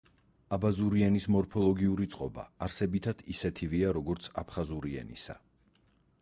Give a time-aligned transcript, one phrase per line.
[0.55, 5.39] აბაზური ენის მორფოლოგიური წყობა არსებითად ისეთივეა, როგორიც აფხაზური ენისა.